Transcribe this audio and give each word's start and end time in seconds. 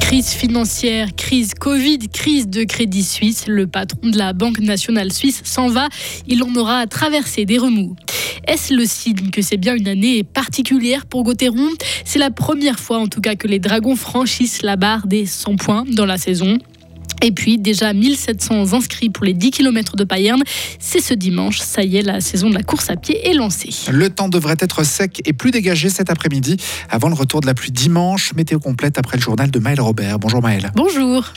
Crise 0.00 0.28
financière, 0.28 1.14
crise 1.16 1.54
Covid, 1.54 1.98
crise 2.12 2.48
de 2.48 2.64
Crédit 2.64 3.02
Suisse. 3.02 3.46
Le 3.46 3.66
patron 3.66 4.10
de 4.10 4.18
la 4.18 4.34
Banque 4.34 4.58
nationale 4.58 5.10
suisse 5.12 5.40
s'en 5.44 5.68
va. 5.68 5.88
Il 6.26 6.42
en 6.42 6.54
aura 6.56 6.86
traversé 6.86 7.46
des 7.46 7.56
remous. 7.56 7.96
Est-ce 8.46 8.74
le 8.74 8.84
signe 8.84 9.30
que 9.30 9.40
c'est 9.40 9.56
bien 9.56 9.74
une 9.74 9.88
année 9.88 10.24
particulière 10.24 11.06
pour 11.06 11.24
Gauthieron? 11.24 11.70
C'est 12.04 12.18
la 12.18 12.30
première 12.30 12.78
fois 12.78 12.98
en 12.98 13.06
tout 13.06 13.22
cas 13.22 13.34
que 13.34 13.48
les 13.48 13.60
Dragons 13.60 13.96
franchissent 13.96 14.60
la 14.60 14.76
barre 14.76 15.06
des 15.06 15.24
100 15.24 15.56
points 15.56 15.84
dans 15.90 16.06
la 16.06 16.18
saison. 16.18 16.58
Et 17.22 17.32
puis 17.32 17.58
déjà 17.58 17.92
1700 17.92 18.72
inscrits 18.74 19.10
pour 19.10 19.24
les 19.24 19.32
10 19.32 19.50
km 19.50 19.96
de 19.96 20.04
Payerne. 20.04 20.42
C'est 20.78 21.00
ce 21.00 21.14
dimanche, 21.14 21.58
ça 21.58 21.82
y 21.82 21.96
est, 21.96 22.02
la 22.02 22.20
saison 22.20 22.50
de 22.50 22.54
la 22.54 22.62
course 22.62 22.90
à 22.90 22.96
pied 22.96 23.28
est 23.28 23.34
lancée. 23.34 23.70
Le 23.90 24.10
temps 24.10 24.28
devrait 24.28 24.56
être 24.60 24.84
sec 24.84 25.22
et 25.24 25.32
plus 25.32 25.50
dégagé 25.50 25.88
cet 25.88 26.10
après-midi 26.10 26.56
avant 26.90 27.08
le 27.08 27.14
retour 27.14 27.40
de 27.40 27.46
la 27.46 27.54
pluie 27.54 27.72
dimanche. 27.72 28.32
Météo 28.34 28.58
complète 28.58 28.98
après 28.98 29.16
le 29.16 29.22
journal 29.22 29.50
de 29.50 29.58
Maël 29.58 29.80
Robert. 29.80 30.18
Bonjour 30.18 30.42
Maël. 30.42 30.70
Bonjour. 30.74 31.32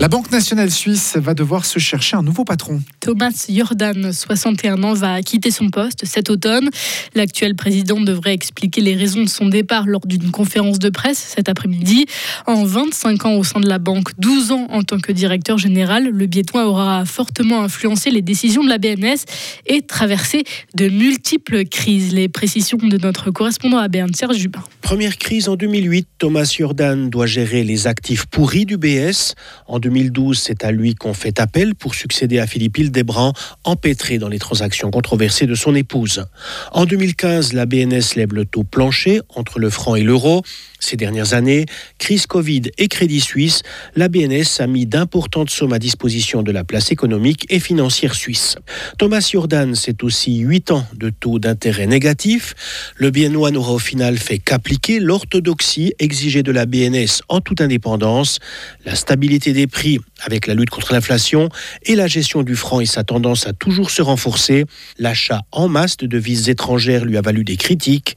La 0.00 0.06
Banque 0.06 0.30
nationale 0.30 0.70
suisse 0.70 1.16
va 1.16 1.34
devoir 1.34 1.64
se 1.64 1.80
chercher 1.80 2.16
un 2.16 2.22
nouveau 2.22 2.44
patron. 2.44 2.80
Thomas 3.00 3.46
Jordan, 3.48 4.12
61 4.12 4.80
ans, 4.84 4.94
va 4.94 5.20
quitter 5.22 5.50
son 5.50 5.70
poste 5.70 6.04
cet 6.04 6.30
automne. 6.30 6.70
L'actuel 7.16 7.56
président 7.56 8.00
devrait 8.00 8.32
expliquer 8.32 8.80
les 8.80 8.94
raisons 8.94 9.24
de 9.24 9.28
son 9.28 9.46
départ 9.46 9.86
lors 9.88 10.06
d'une 10.06 10.30
conférence 10.30 10.78
de 10.78 10.88
presse 10.88 11.18
cet 11.18 11.48
après-midi. 11.48 12.06
En 12.46 12.64
25 12.64 13.24
ans 13.26 13.34
au 13.34 13.42
sein 13.42 13.58
de 13.58 13.68
la 13.68 13.80
banque, 13.80 14.10
12 14.18 14.52
ans 14.52 14.68
en 14.70 14.84
tant 14.84 15.00
que 15.00 15.10
directeur 15.10 15.58
général, 15.58 16.08
le 16.10 16.26
Biétois 16.26 16.68
aura 16.68 17.04
fortement 17.04 17.64
influencé 17.64 18.12
les 18.12 18.22
décisions 18.22 18.62
de 18.62 18.68
la 18.68 18.78
BNS 18.78 19.24
et 19.66 19.82
traversé 19.82 20.44
de 20.76 20.88
multiples 20.88 21.64
crises. 21.64 22.14
Les 22.14 22.28
précisions 22.28 22.78
de 22.78 22.98
notre 22.98 23.32
correspondant 23.32 23.78
à 23.78 23.88
Berne, 23.88 24.14
Serge 24.14 24.36
Jubin. 24.36 24.62
Première 24.80 25.18
crise 25.18 25.48
en 25.48 25.56
2008, 25.56 26.06
Thomas 26.18 26.54
Jordan 26.56 27.10
doit 27.10 27.26
gérer 27.26 27.64
les 27.64 27.88
actifs 27.88 28.26
pourris 28.26 28.64
du 28.64 28.76
BS. 28.76 29.34
En 29.66 29.80
2012, 29.88 30.38
c'est 30.38 30.64
à 30.64 30.70
lui 30.70 30.94
qu'on 30.94 31.14
fait 31.14 31.40
appel 31.40 31.74
pour 31.74 31.94
succéder 31.94 32.38
à 32.38 32.46
Philippe 32.46 32.76
Hildebrandt, 32.76 33.38
empêtré 33.64 34.18
dans 34.18 34.28
les 34.28 34.38
transactions 34.38 34.90
controversées 34.90 35.46
de 35.46 35.54
son 35.54 35.74
épouse. 35.74 36.26
En 36.72 36.84
2015, 36.84 37.54
la 37.54 37.64
BNS 37.64 38.16
lève 38.16 38.34
le 38.34 38.44
taux 38.44 38.64
plancher 38.64 39.22
entre 39.34 39.58
le 39.58 39.70
franc 39.70 39.94
et 39.94 40.02
l'euro. 40.02 40.42
Ces 40.78 40.96
dernières 40.96 41.32
années, 41.32 41.64
crise 41.98 42.26
Covid 42.26 42.62
et 42.76 42.86
Crédit 42.86 43.20
Suisse, 43.20 43.62
la 43.96 44.08
BNS 44.08 44.60
a 44.60 44.66
mis 44.66 44.86
d'importantes 44.86 45.50
sommes 45.50 45.72
à 45.72 45.78
disposition 45.78 46.42
de 46.42 46.52
la 46.52 46.62
place 46.64 46.92
économique 46.92 47.46
et 47.48 47.58
financière 47.58 48.14
suisse. 48.14 48.56
Thomas 48.98 49.26
Jordan, 49.32 49.74
c'est 49.74 50.04
aussi 50.04 50.38
8 50.38 50.70
ans 50.70 50.86
de 50.94 51.10
taux 51.10 51.38
d'intérêt 51.38 51.86
négatif. 51.86 52.54
Le 52.96 53.10
Biennois 53.10 53.50
n'aura 53.50 53.72
au 53.72 53.78
final 53.78 54.18
fait 54.18 54.38
qu'appliquer 54.38 55.00
l'orthodoxie 55.00 55.94
exigée 55.98 56.42
de 56.42 56.52
la 56.52 56.66
BNS 56.66 57.22
en 57.28 57.40
toute 57.40 57.60
indépendance, 57.60 58.38
la 58.84 58.94
stabilité 58.94 59.52
des 59.52 59.66
prix 59.66 59.77
avec 60.24 60.46
la 60.46 60.54
lutte 60.54 60.70
contre 60.70 60.92
l'inflation 60.92 61.48
et 61.84 61.94
la 61.94 62.06
gestion 62.06 62.42
du 62.42 62.56
franc 62.56 62.80
et 62.80 62.86
sa 62.86 63.04
tendance 63.04 63.46
à 63.46 63.52
toujours 63.52 63.90
se 63.90 64.02
renforcer. 64.02 64.64
L'achat 64.98 65.42
en 65.52 65.68
masse 65.68 65.96
de 65.96 66.06
devises 66.06 66.48
étrangères 66.48 67.04
lui 67.04 67.16
a 67.16 67.20
valu 67.20 67.44
des 67.44 67.56
critiques. 67.56 68.16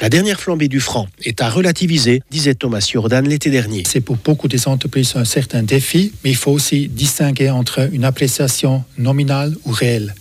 La 0.00 0.08
dernière 0.08 0.40
flambée 0.40 0.68
du 0.68 0.80
franc 0.80 1.08
est 1.24 1.40
à 1.40 1.48
relativiser, 1.48 2.22
disait 2.30 2.54
Thomas 2.54 2.86
Jordan 2.92 3.26
l'été 3.26 3.50
dernier. 3.50 3.84
C'est 3.86 4.00
pour 4.00 4.16
beaucoup 4.16 4.48
des 4.48 4.68
entreprises 4.68 5.14
un 5.16 5.24
certain 5.24 5.62
défi, 5.62 6.12
mais 6.24 6.30
il 6.30 6.36
faut 6.36 6.52
aussi 6.52 6.88
distinguer 6.88 7.50
entre 7.50 7.88
une 7.92 8.04
appréciation 8.04 8.84
nominale 8.98 9.54
ou 9.64 9.72
réelle. 9.72 10.14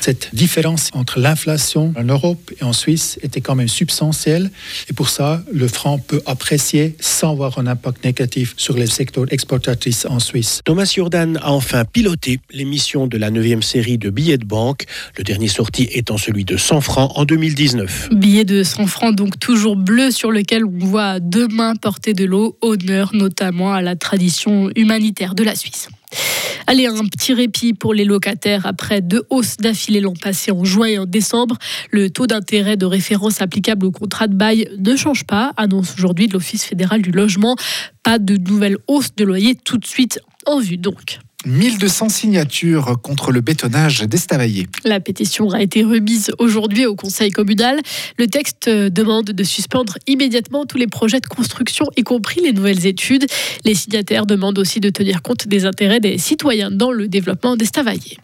Cette 0.00 0.34
différence 0.34 0.90
entre 0.94 1.20
l'inflation 1.20 1.92
en 1.96 2.04
Europe 2.04 2.52
et 2.60 2.64
en 2.64 2.72
Suisse 2.72 3.18
était 3.22 3.40
quand 3.40 3.54
même 3.54 3.68
substantielle 3.68 4.50
et 4.88 4.92
pour 4.92 5.08
ça, 5.08 5.42
le 5.52 5.68
franc 5.68 5.98
peut 5.98 6.22
apprécier 6.26 6.96
sans 7.00 7.32
avoir 7.32 7.58
un 7.58 7.66
impact 7.66 8.04
négatif 8.04 8.54
sur 8.56 8.76
les 8.76 8.86
secteurs 8.86 9.26
exportatrices 9.30 10.06
en 10.08 10.18
Suisse. 10.18 10.60
Thomas 10.64 10.90
Jordan 10.94 11.38
a 11.42 11.52
enfin 11.52 11.84
piloté 11.84 12.40
l'émission 12.50 13.06
de 13.06 13.18
la 13.18 13.30
9e 13.30 13.62
série 13.62 13.98
de 13.98 14.10
billets 14.10 14.38
de 14.38 14.44
banque, 14.44 14.84
le 15.16 15.24
dernier 15.24 15.48
sorti 15.48 15.88
étant 15.92 16.18
celui 16.18 16.44
de 16.44 16.56
100 16.56 16.80
francs 16.80 17.12
en 17.14 17.24
2019. 17.24 18.10
Billet 18.12 18.44
de 18.44 18.62
100 18.62 18.86
francs 18.86 19.14
donc 19.14 19.38
toujours 19.38 19.76
bleu 19.76 20.10
sur 20.10 20.30
lequel 20.30 20.64
on 20.64 20.86
voit 20.86 21.20
deux 21.20 21.48
mains 21.48 21.74
porter 21.76 22.14
de 22.14 22.24
l'eau, 22.24 22.56
honneur 22.60 23.10
notamment 23.14 23.72
à 23.72 23.82
la 23.82 23.96
tradition 23.96 24.70
humanitaire 24.76 25.34
de 25.34 25.44
la 25.44 25.54
Suisse. 25.54 25.88
Allez, 26.66 26.86
un 26.86 27.06
petit 27.06 27.32
répit 27.32 27.72
pour 27.72 27.94
les 27.94 28.04
locataires 28.04 28.66
après 28.66 29.00
deux 29.00 29.22
hausses 29.30 29.56
d'affilée 29.56 30.00
l'an 30.00 30.12
passé 30.12 30.50
en 30.50 30.64
juin 30.64 30.86
et 30.86 30.98
en 30.98 31.06
décembre. 31.06 31.56
Le 31.90 32.10
taux 32.10 32.26
d'intérêt 32.26 32.76
de 32.76 32.84
référence 32.84 33.40
applicable 33.40 33.86
au 33.86 33.90
contrat 33.90 34.28
de 34.28 34.34
bail 34.34 34.68
ne 34.76 34.94
change 34.94 35.24
pas, 35.24 35.54
annonce 35.56 35.94
aujourd'hui 35.94 36.26
l'Office 36.26 36.64
fédéral 36.64 37.00
du 37.00 37.10
logement. 37.10 37.56
Pas 38.02 38.18
de 38.18 38.36
nouvelle 38.36 38.76
hausse 38.86 39.14
de 39.14 39.24
loyer 39.24 39.54
tout 39.54 39.78
de 39.78 39.86
suite 39.86 40.20
en 40.44 40.58
vue 40.58 40.76
donc. 40.76 41.20
1200 41.46 42.08
signatures 42.08 43.00
contre 43.00 43.30
le 43.30 43.40
bétonnage 43.40 44.00
d'Estavayer. 44.02 44.66
La 44.84 44.98
pétition 44.98 45.50
a 45.50 45.62
été 45.62 45.84
remise 45.84 46.32
aujourd'hui 46.38 46.84
au 46.84 46.96
Conseil 46.96 47.30
communal. 47.30 47.80
Le 48.18 48.26
texte 48.26 48.68
demande 48.68 49.26
de 49.26 49.44
suspendre 49.44 49.98
immédiatement 50.06 50.66
tous 50.66 50.78
les 50.78 50.88
projets 50.88 51.20
de 51.20 51.26
construction, 51.26 51.86
y 51.96 52.02
compris 52.02 52.40
les 52.40 52.52
nouvelles 52.52 52.86
études. 52.86 53.26
Les 53.64 53.74
signataires 53.74 54.26
demandent 54.26 54.58
aussi 54.58 54.80
de 54.80 54.90
tenir 54.90 55.22
compte 55.22 55.46
des 55.46 55.64
intérêts 55.64 56.00
des 56.00 56.18
citoyens 56.18 56.72
dans 56.72 56.90
le 56.90 57.06
développement 57.06 57.56
d'Estavayer. 57.56 58.18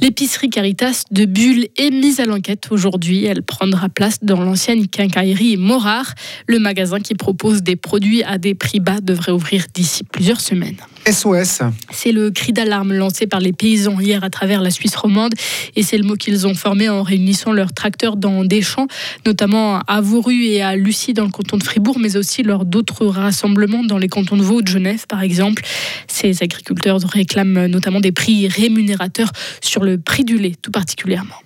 L'épicerie 0.00 0.50
Caritas 0.50 1.04
de 1.10 1.24
Bulle 1.24 1.66
est 1.76 1.90
mise 1.90 2.20
à 2.20 2.24
l'enquête 2.24 2.68
aujourd'hui. 2.70 3.24
Elle 3.24 3.42
prendra 3.42 3.88
place 3.88 4.18
dans 4.22 4.40
l'ancienne 4.40 4.86
quincaillerie 4.86 5.56
Morard. 5.56 6.14
Le 6.46 6.60
magasin 6.60 7.00
qui 7.00 7.14
propose 7.14 7.62
des 7.62 7.74
produits 7.74 8.22
à 8.22 8.38
des 8.38 8.54
prix 8.54 8.78
bas 8.78 9.00
devrait 9.00 9.32
ouvrir 9.32 9.66
d'ici 9.74 10.04
plusieurs 10.04 10.40
semaines. 10.40 10.76
SOS. 11.06 11.60
C'est 11.90 12.12
le 12.12 12.30
cri 12.30 12.52
d'alarme 12.52 12.92
lancé 12.92 13.26
par 13.26 13.40
les 13.40 13.52
paysans 13.52 13.98
hier 14.00 14.24
à 14.24 14.30
travers 14.30 14.60
la 14.60 14.70
Suisse 14.70 14.96
romande 14.96 15.34
et 15.76 15.82
c'est 15.82 15.96
le 15.96 16.04
mot 16.04 16.14
qu'ils 16.14 16.46
ont 16.46 16.54
formé 16.54 16.88
en 16.88 17.02
réunissant 17.02 17.52
leurs 17.52 17.72
tracteurs 17.72 18.16
dans 18.16 18.44
des 18.44 18.62
champs, 18.62 18.86
notamment 19.26 19.80
à 19.80 20.00
Vauru 20.00 20.44
et 20.44 20.62
à 20.62 20.76
Lucie 20.76 21.14
dans 21.14 21.24
le 21.24 21.30
canton 21.30 21.56
de 21.56 21.62
Fribourg, 21.62 21.98
mais 21.98 22.16
aussi 22.16 22.42
lors 22.42 22.64
d'autres 22.64 23.06
rassemblements 23.06 23.84
dans 23.84 23.98
les 23.98 24.08
cantons 24.08 24.36
de 24.36 24.42
Vaud, 24.42 24.62
de 24.62 24.68
Genève 24.68 25.06
par 25.06 25.22
exemple. 25.22 25.62
Ces 26.06 26.42
agriculteurs 26.42 27.00
réclament 27.00 27.66
notamment 27.66 28.00
des 28.00 28.12
prix 28.12 28.48
rémunérateurs 28.48 29.32
sur 29.60 29.84
le 29.84 29.98
prix 29.98 30.24
du 30.24 30.38
lait 30.38 30.54
tout 30.60 30.70
particulièrement. 30.70 31.36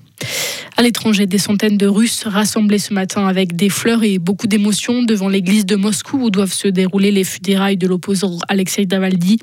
À 0.82 0.84
l'étranger, 0.84 1.26
des 1.26 1.38
centaines 1.38 1.76
de 1.76 1.87
Russes 1.87 2.25
rassemblés 2.26 2.81
ce 2.81 2.93
matin 2.93 3.28
avec 3.28 3.54
des 3.54 3.69
fleurs 3.69 4.03
et 4.03 4.19
beaucoup 4.19 4.48
d'émotions 4.48 5.04
devant 5.04 5.28
l'église 5.28 5.65
de 5.65 5.76
Moscou 5.76 6.25
où 6.25 6.28
doivent 6.28 6.53
se 6.53 6.66
dérouler 6.66 7.12
les 7.12 7.22
funérailles 7.22 7.76
de 7.76 7.87
l'opposant 7.87 8.37
Alexei 8.48 8.84
Navalny. 8.87 9.38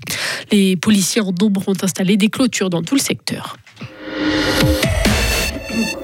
Les 0.51 0.75
policiers 0.75 1.21
en 1.21 1.31
nombre 1.31 1.63
ont 1.69 1.81
installé 1.81 2.17
des 2.17 2.27
clôtures 2.27 2.69
dans 2.69 2.81
tout 2.81 2.95
le 2.95 2.99
secteur. 2.99 3.55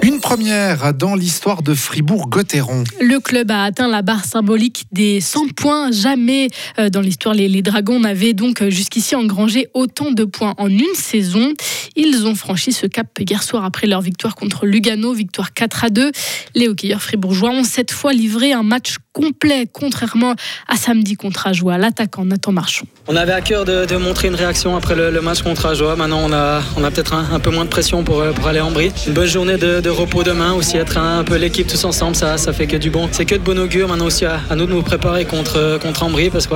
Une 0.01 0.19
première 0.21 0.93
dans 0.93 1.15
l'histoire 1.15 1.63
de 1.63 1.73
Fribourg-Gotteron. 1.73 2.83
Le 3.01 3.19
club 3.19 3.51
a 3.51 3.63
atteint 3.63 3.87
la 3.87 4.03
barre 4.03 4.23
symbolique 4.23 4.85
des 4.91 5.19
100 5.19 5.49
points. 5.55 5.91
Jamais 5.91 6.47
euh, 6.79 6.89
dans 6.89 7.01
l'histoire, 7.01 7.33
les, 7.33 7.49
les, 7.49 7.61
Dragons 7.61 7.99
n'avaient 7.99 8.33
donc 8.33 8.61
euh, 8.61 8.69
jusqu'ici 8.69 9.15
engrangé 9.15 9.67
autant 9.73 10.11
de 10.11 10.23
points 10.23 10.53
en 10.57 10.69
une 10.69 10.93
saison. 10.93 11.51
Ils 11.95 12.27
ont 12.27 12.35
franchi 12.35 12.73
ce 12.73 12.87
cap 12.87 13.07
hier 13.19 13.41
soir 13.41 13.63
après 13.63 13.87
leur 13.87 14.01
victoire 14.01 14.35
contre 14.35 14.65
Lugano, 14.65 15.13
victoire 15.13 15.53
4 15.53 15.85
à 15.85 15.89
2. 15.89 16.11
Les 16.55 16.67
hockeyeurs 16.67 17.01
fribourgeois 17.01 17.51
ont 17.51 17.63
cette 17.63 17.91
fois 17.91 18.13
livré 18.13 18.51
un 18.51 18.63
match 18.63 18.95
complet, 19.13 19.65
contrairement 19.71 20.35
à 20.67 20.75
samedi 20.75 21.15
contre 21.15 21.47
Ajoie. 21.47 21.77
L'attaquant 21.77 22.25
Nathan 22.25 22.51
Marchand. 22.51 22.85
On 23.07 23.15
avait 23.15 23.31
à 23.31 23.39
cœur 23.41 23.63
de, 23.63 23.95
montrer 23.95 24.27
une 24.27 24.35
réaction 24.35 24.75
après 24.75 24.95
le, 24.95 25.21
match 25.21 25.41
contre 25.41 25.67
Ajoie. 25.67 25.95
Maintenant, 25.95 26.19
on 26.25 26.33
a, 26.33 26.91
peut-être 26.91 27.13
un, 27.13 27.39
peu 27.39 27.49
moins 27.49 27.63
de 27.63 27.69
pression 27.69 28.03
pour, 28.03 28.19
euh, 28.19 28.33
pour 28.33 28.47
aller 28.47 28.59
en 28.59 28.71
brie. 28.71 28.91
Une 29.07 29.13
bonne 29.13 29.27
journée 29.27 29.57
de, 29.57 29.89
repos 29.89 30.23
demain, 30.23 30.53
aussi 30.53 30.75
être 30.75 30.97
un, 30.97 31.23
peu 31.23 31.35
l'équipe 31.35 31.67
tous 31.67 31.85
ensemble, 31.85 32.15
ça, 32.15 32.37
ça 32.37 32.51
fait 32.51 32.67
que 32.67 32.75
du 32.75 32.89
bon. 32.89 33.07
C'est 33.11 33.25
que 33.25 33.35
de 33.35 33.41
bon 33.41 33.57
augure. 33.57 33.87
Maintenant 33.87 34.07
aussi 34.07 34.25
à, 34.25 34.41
nous 34.55 34.65
de 34.65 34.71
nous 34.71 34.81
préparer 34.81 35.23
contre, 35.23 35.79
contre 35.81 36.03
Ambry 36.03 36.29
parce 36.29 36.47
que 36.47 36.55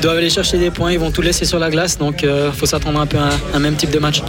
doivent 0.00 0.16
aller 0.16 0.30
chercher 0.30 0.58
des 0.58 0.70
points, 0.70 0.92
ils 0.92 0.98
vont 0.98 1.10
tout 1.10 1.22
laisser 1.22 1.44
sur 1.44 1.58
la 1.58 1.68
glace. 1.70 1.98
Donc, 1.98 2.22
il 2.22 2.28
euh, 2.28 2.52
faut 2.52 2.66
s'attendre 2.66 3.00
un 3.00 3.06
peu 3.06 3.18
à 3.18 3.30
un 3.52 3.58
même 3.58 3.76
type 3.76 3.90
de 3.90 3.98
match. 3.98 4.22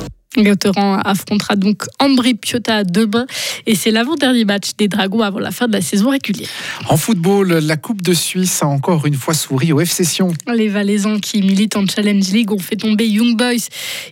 Gauthieron 0.44 0.95
affrontera 1.03 1.56
donc 1.56 1.83
Ambry 2.00 2.33
Piotta 2.33 2.83
demain 2.83 3.25
et 3.65 3.75
c'est 3.75 3.91
l'avant-dernier 3.91 4.45
match 4.45 4.71
des 4.77 4.88
Dragons 4.88 5.21
avant 5.21 5.39
la 5.39 5.51
fin 5.51 5.68
de 5.68 5.74
la 5.74 5.81
saison 5.81 6.09
régulière. 6.09 6.50
En 6.88 6.97
football, 6.97 7.59
la 7.59 7.77
Coupe 7.77 8.01
de 8.01 8.13
Suisse 8.13 8.62
a 8.63 8.68
encore 8.68 9.06
une 9.06 9.15
fois 9.15 9.33
souri 9.33 9.71
au 9.71 9.80
FC 9.80 10.03
Sion. 10.03 10.33
Les 10.53 10.68
Valaisans 10.68 11.19
qui 11.19 11.41
militent 11.41 11.75
en 11.75 11.86
Challenge 11.86 12.27
League 12.31 12.51
ont 12.51 12.59
fait 12.59 12.75
tomber 12.75 13.07
Young 13.07 13.38
Boys. 13.38 13.68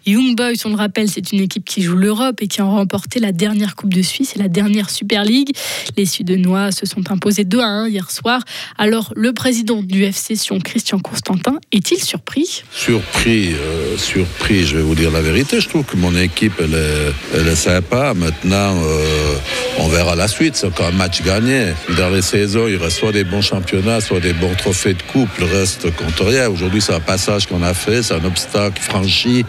Young 0.06 0.35
Boys, 0.35 0.65
on 0.65 0.69
le 0.69 0.75
rappelle, 0.75 1.09
c'est 1.09 1.31
une 1.31 1.41
équipe 1.41 1.65
qui 1.65 1.81
joue 1.81 1.95
l'Europe 1.95 2.41
et 2.41 2.47
qui 2.47 2.62
a 2.62 2.65
remporté 2.65 3.19
la 3.19 3.31
dernière 3.31 3.75
Coupe 3.75 3.94
de 3.94 4.01
Suisse 4.01 4.33
et 4.35 4.39
la 4.39 4.47
dernière 4.47 4.89
Super 4.89 5.24
League. 5.24 5.56
Les 5.95 6.06
Sudenois 6.06 6.71
se 6.71 6.85
sont 6.85 7.12
imposés 7.12 7.44
2 7.44 7.59
à 7.59 7.68
1 7.68 7.88
hier 7.89 8.12
soir. 8.12 8.41
Alors, 8.77 9.13
le 9.15 9.33
président 9.33 9.81
du 9.81 10.03
FC 10.03 10.35
Sion, 10.35 10.59
Christian 10.59 11.00
Constantin, 11.00 11.59
est-il 11.71 12.01
surpris? 12.01 12.63
Surpris, 12.71 13.53
euh, 13.53 13.97
surpris, 13.97 14.65
je 14.65 14.77
vais 14.77 14.83
vous 14.83 14.95
dire 14.95 15.12
la 15.12 15.21
vérité. 15.21 15.59
Je 15.59 15.69
trouve 15.69 15.83
que 15.83 15.97
mon 15.97 16.15
équipe, 16.17 16.59
est, 16.59 17.37
elle 17.37 17.47
est 17.47 17.55
sympa. 17.55 18.13
Maintenant, 18.13 18.75
euh, 18.83 19.35
on 19.79 19.87
verra 19.87 20.15
la 20.15 20.27
suite. 20.27 20.55
C'est 20.55 20.67
encore 20.67 20.87
un 20.87 20.91
match 20.91 21.21
gagné. 21.21 21.73
Dans 21.97 22.09
les 22.09 22.21
saisons, 22.21 22.67
il 22.67 22.77
reste 22.77 22.97
soit 22.97 23.11
des 23.11 23.23
bons 23.23 23.41
championnats, 23.41 24.01
soit 24.01 24.19
des 24.19 24.33
bons 24.33 24.53
trophées 24.55 24.93
de 24.93 25.01
coupe. 25.03 25.29
Le 25.39 25.45
reste 25.45 25.95
compte 25.95 26.19
rien. 26.19 26.49
Aujourd'hui, 26.49 26.81
c'est 26.81 26.93
un 26.93 26.99
passage 26.99 27.47
qu'on 27.47 27.63
a 27.63 27.73
fait, 27.73 28.03
c'est 28.03 28.13
un 28.13 28.25
obstacle 28.25 28.81
franchi, 28.81 29.45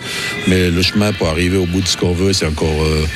mais 0.47 0.71
le 0.71 0.83
chemin 0.83 1.13
pour 1.13 1.29
arriver 1.29 1.57
au 1.57 1.67
bout 1.67 1.81
de 1.81 1.89
ce 1.89 1.97
qu'on 1.97 2.13
veut, 2.13 2.33
c'est 2.33 2.47
encore, 2.47 2.83
euh, 2.83 3.07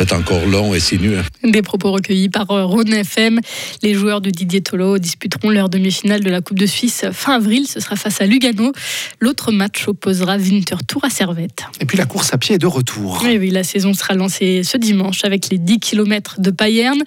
est 0.00 0.12
encore 0.12 0.46
long 0.46 0.74
et 0.74 0.80
sinueux. 0.80 1.22
Des 1.42 1.62
propos 1.62 1.90
recueillis 1.90 2.28
par 2.28 2.50
euh, 2.50 2.66
Rhône 2.66 2.92
FM. 2.92 3.40
Les 3.82 3.94
joueurs 3.94 4.20
de 4.20 4.28
Didier 4.28 4.60
Tolo 4.60 4.98
disputeront 4.98 5.48
leur 5.48 5.70
demi-finale 5.70 6.22
de 6.22 6.28
la 6.28 6.42
Coupe 6.42 6.58
de 6.58 6.66
Suisse 6.66 7.06
fin 7.12 7.36
avril. 7.36 7.66
Ce 7.66 7.80
sera 7.80 7.96
face 7.96 8.20
à 8.20 8.26
Lugano. 8.26 8.72
L'autre 9.20 9.50
match 9.50 9.88
opposera 9.88 10.36
Winterthur 10.36 11.02
à 11.02 11.08
Servette. 11.08 11.62
Et 11.80 11.86
puis 11.86 11.96
la 11.96 12.04
course 12.04 12.34
à 12.34 12.38
pied 12.38 12.56
est 12.56 12.58
de 12.58 12.66
retour. 12.66 13.22
Oui, 13.24 13.38
oui, 13.38 13.50
la 13.50 13.64
saison 13.64 13.94
sera 13.94 14.12
lancée 14.12 14.62
ce 14.64 14.76
dimanche 14.76 15.24
avec 15.24 15.48
les 15.48 15.56
10 15.56 15.80
km 15.80 16.40
de 16.40 16.50
Payerne. 16.50 17.02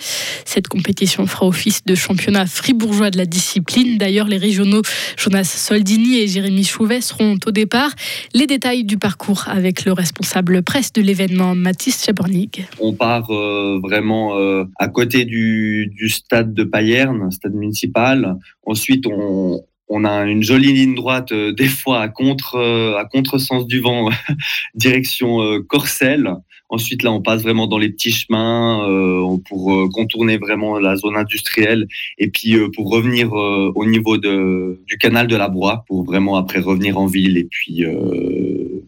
Cette 0.45 0.67
compétition 0.67 1.27
fera 1.27 1.45
office 1.45 1.85
de 1.85 1.93
championnat 1.93 2.47
fribourgeois 2.47 3.11
de 3.11 3.17
la 3.19 3.27
discipline. 3.27 3.99
D'ailleurs, 3.99 4.27
les 4.27 4.37
régionaux 4.37 4.81
Jonas 5.15 5.43
Soldini 5.43 6.17
et 6.19 6.27
Jérémy 6.27 6.63
Chouvet 6.63 7.01
seront 7.01 7.37
au 7.45 7.51
départ. 7.51 7.91
Les 8.33 8.47
détails 8.47 8.83
du 8.83 8.97
parcours 8.97 9.43
avec 9.47 9.85
le 9.85 9.93
responsable 9.93 10.63
presse 10.63 10.91
de 10.93 11.03
l'événement, 11.03 11.53
Mathis 11.53 12.03
Chabornig. 12.03 12.67
On 12.79 12.93
part 12.93 13.29
euh, 13.29 13.79
vraiment 13.81 14.22
euh, 14.31 14.65
à 14.79 14.87
côté 14.87 15.25
du, 15.25 15.91
stade 16.09 16.53
de 16.53 16.63
Payerne, 16.63 17.31
stade 17.31 17.53
municipal. 17.53 18.37
Ensuite, 18.65 19.05
on, 19.07 19.61
on 19.89 20.05
a 20.05 20.25
une 20.25 20.41
jolie 20.41 20.73
ligne 20.73 20.95
droite, 20.95 21.31
euh, 21.31 21.51
des 21.51 21.67
fois 21.67 22.01
à 22.01 22.07
contre 22.07 22.55
euh, 22.55 22.97
à 22.97 23.05
contresens 23.05 23.67
du 23.67 23.79
vent, 23.79 24.09
direction 24.75 25.41
euh, 25.41 25.59
Corcelles. 25.61 26.35
Ensuite, 26.69 27.03
là, 27.03 27.11
on 27.11 27.21
passe 27.21 27.43
vraiment 27.43 27.67
dans 27.67 27.77
les 27.77 27.89
petits 27.89 28.11
chemins 28.11 28.79
pour 29.47 29.91
contourner 29.91 30.37
vraiment 30.37 30.79
la 30.79 30.95
zone 30.95 31.15
industrielle 31.15 31.87
et 32.17 32.29
puis 32.29 32.55
pour 32.75 32.89
revenir 32.89 33.31
au 33.31 33.85
niveau 33.85 34.17
de, 34.17 34.81
du 34.87 34.97
canal 34.97 35.27
de 35.27 35.35
la 35.35 35.49
Broye 35.49 35.83
pour 35.87 36.03
vraiment 36.03 36.35
après 36.35 36.57
revenir 36.57 36.97
en 36.97 37.05
ville 37.05 37.37
et 37.37 37.43
puis 37.43 37.85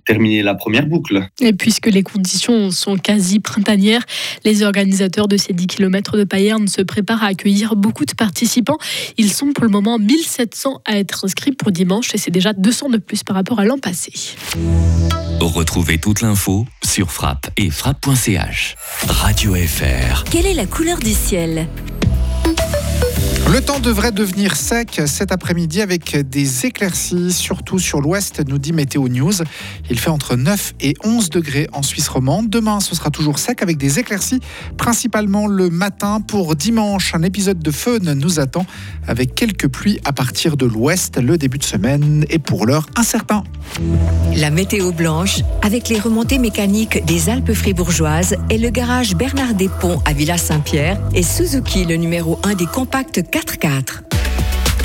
terminer 0.05 0.43
la 0.43 0.55
première 0.55 0.85
boucle. 0.85 1.27
Et 1.41 1.53
puisque 1.53 1.87
les 1.87 2.03
conditions 2.03 2.71
sont 2.71 2.97
quasi 2.97 3.39
printanières, 3.39 4.03
les 4.43 4.63
organisateurs 4.63 5.27
de 5.27 5.37
ces 5.37 5.53
10 5.53 5.67
km 5.67 6.17
de 6.17 6.23
Payerne 6.23 6.67
se 6.67 6.81
préparent 6.81 7.23
à 7.23 7.27
accueillir 7.27 7.75
beaucoup 7.75 8.05
de 8.05 8.13
participants. 8.13 8.77
Ils 9.17 9.31
sont 9.31 9.51
pour 9.53 9.65
le 9.65 9.71
moment 9.71 9.97
1700 9.97 10.81
à 10.85 10.97
être 10.97 11.25
inscrits 11.25 11.51
pour 11.51 11.71
dimanche 11.71 12.13
et 12.13 12.17
c'est 12.17 12.31
déjà 12.31 12.53
200 12.53 12.89
de 12.89 12.97
plus 12.97 13.23
par 13.23 13.35
rapport 13.35 13.59
à 13.59 13.65
l'an 13.65 13.77
passé. 13.77 14.13
Retrouvez 15.41 15.97
toute 15.97 16.21
l'info 16.21 16.65
sur 16.83 17.11
frappe 17.11 17.49
et 17.57 17.69
frappe.ch. 17.69 18.75
Radio 19.07 19.55
FR. 19.55 20.23
Quelle 20.29 20.45
est 20.45 20.53
la 20.53 20.65
couleur 20.65 20.99
du 20.99 21.13
ciel? 21.13 21.67
Le 23.51 23.61
temps 23.61 23.79
devrait 23.79 24.11
devenir 24.11 24.55
sec 24.55 25.01
cet 25.05 25.31
après-midi 25.31 25.81
avec 25.81 26.17
des 26.29 26.65
éclaircies, 26.65 27.31
surtout 27.31 27.79
sur 27.79 28.01
l'ouest, 28.01 28.41
nous 28.47 28.57
dit 28.57 28.73
Météo 28.73 29.07
News. 29.07 29.33
Il 29.89 29.99
fait 29.99 30.09
entre 30.09 30.35
9 30.35 30.73
et 30.81 30.93
11 31.03 31.29
degrés 31.29 31.67
en 31.71 31.83
Suisse 31.83 32.07
romande. 32.07 32.49
Demain, 32.49 32.79
ce 32.79 32.95
sera 32.95 33.11
toujours 33.11 33.39
sec 33.39 33.61
avec 33.61 33.77
des 33.77 33.99
éclaircies, 33.99 34.39
principalement 34.77 35.47
le 35.47 35.69
matin. 35.69 36.21
Pour 36.21 36.55
dimanche, 36.55 37.13
un 37.13 37.21
épisode 37.21 37.59
de 37.59 37.71
feu 37.71 37.99
nous 37.99 38.39
attend 38.39 38.65
avec 39.07 39.35
quelques 39.35 39.67
pluies 39.67 39.99
à 40.05 40.11
partir 40.11 40.57
de 40.57 40.65
l'ouest. 40.65 41.17
Le 41.21 41.37
début 41.37 41.59
de 41.59 41.63
semaine 41.63 42.25
est 42.29 42.39
pour 42.39 42.65
l'heure 42.65 42.87
incertain. 42.95 43.43
La 44.35 44.49
météo 44.49 44.91
blanche, 44.91 45.41
avec 45.61 45.89
les 45.89 45.99
remontées 45.99 46.39
mécaniques 46.39 47.05
des 47.05 47.29
Alpes 47.29 47.53
fribourgeoises 47.53 48.35
et 48.49 48.57
le 48.57 48.69
garage 48.69 49.15
Bernard 49.15 49.53
Ponts 49.79 50.01
à 50.05 50.13
Villa-Saint-Pierre 50.13 50.99
et 51.13 51.23
Suzuki, 51.23 51.85
le 51.85 51.95
numéro 51.95 52.39
1 52.43 52.55
des 52.55 52.65
compacts 52.65 53.19
4x4. 53.35 53.99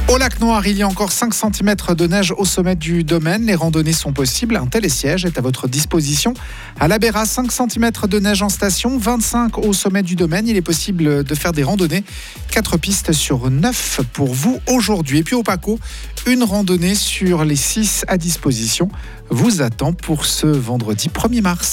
Au 0.08 0.18
lac 0.18 0.40
Noir, 0.40 0.66
il 0.66 0.76
y 0.76 0.82
a 0.82 0.88
encore 0.88 1.12
5 1.12 1.32
cm 1.32 1.76
de 1.96 2.06
neige 2.08 2.34
au 2.36 2.44
sommet 2.44 2.74
du 2.74 3.04
domaine. 3.04 3.46
Les 3.46 3.54
randonnées 3.54 3.92
sont 3.92 4.12
possibles. 4.12 4.56
Un 4.56 4.66
télésiège 4.66 5.24
est 5.24 5.38
à 5.38 5.40
votre 5.40 5.68
disposition. 5.68 6.34
À 6.80 6.88
la 6.88 6.98
Béra, 6.98 7.26
5 7.26 7.52
cm 7.52 7.92
de 8.08 8.18
neige 8.18 8.42
en 8.42 8.48
station, 8.48 8.98
25 8.98 9.58
au 9.58 9.72
sommet 9.72 10.02
du 10.02 10.16
domaine. 10.16 10.48
Il 10.48 10.56
est 10.56 10.62
possible 10.62 11.22
de 11.22 11.34
faire 11.36 11.52
des 11.52 11.62
randonnées. 11.62 12.02
4 12.50 12.76
pistes 12.76 13.12
sur 13.12 13.48
9 13.52 14.00
pour 14.12 14.34
vous 14.34 14.58
aujourd'hui. 14.68 15.18
Et 15.18 15.22
puis 15.22 15.36
au 15.36 15.44
Paco, 15.44 15.78
une 16.26 16.42
randonnée 16.42 16.96
sur 16.96 17.44
les 17.44 17.54
6 17.54 18.04
à 18.08 18.18
disposition 18.18 18.88
vous 19.30 19.62
attend 19.62 19.92
pour 19.92 20.26
ce 20.26 20.48
vendredi 20.48 21.08
1er 21.08 21.40
mars. 21.40 21.68